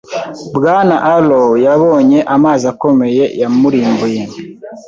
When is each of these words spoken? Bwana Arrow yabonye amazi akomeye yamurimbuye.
Bwana 0.55 0.95
Arrow 1.13 1.51
yabonye 1.65 2.19
amazi 2.35 2.63
akomeye 2.73 3.23
yamurimbuye. 3.41 4.21